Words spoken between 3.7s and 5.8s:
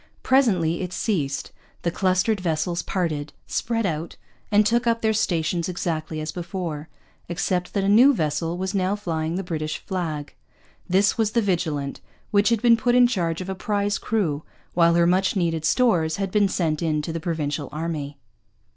out; and took up their stations